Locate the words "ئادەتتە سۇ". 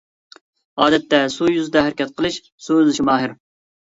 0.85-1.49